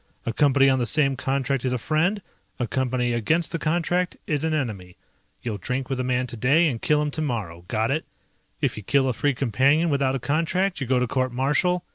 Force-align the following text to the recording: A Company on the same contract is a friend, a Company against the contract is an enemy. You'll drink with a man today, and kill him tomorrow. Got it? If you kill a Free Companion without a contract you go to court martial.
A 0.25 0.33
Company 0.33 0.67
on 0.67 0.79
the 0.79 0.87
same 0.87 1.15
contract 1.15 1.63
is 1.63 1.71
a 1.73 1.77
friend, 1.77 2.23
a 2.57 2.65
Company 2.65 3.13
against 3.13 3.51
the 3.51 3.59
contract 3.59 4.17
is 4.25 4.43
an 4.43 4.51
enemy. 4.51 4.97
You'll 5.43 5.59
drink 5.59 5.91
with 5.91 5.99
a 5.99 6.03
man 6.03 6.25
today, 6.25 6.67
and 6.69 6.81
kill 6.81 7.03
him 7.03 7.11
tomorrow. 7.11 7.65
Got 7.67 7.91
it? 7.91 8.05
If 8.61 8.77
you 8.77 8.81
kill 8.83 9.07
a 9.07 9.13
Free 9.13 9.35
Companion 9.35 9.91
without 9.91 10.15
a 10.15 10.19
contract 10.19 10.81
you 10.81 10.87
go 10.87 10.97
to 10.97 11.05
court 11.05 11.31
martial. 11.31 11.85